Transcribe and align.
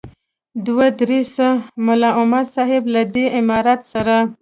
دوه 0.65 0.87
دې 0.99 1.19
سه 1.35 1.47
ملا 1.85 2.09
عمر 2.19 2.45
صاحب 2.55 2.83
له 2.93 3.01
دې 3.13 3.25
امارت 3.39 3.81
سره. 3.93 4.15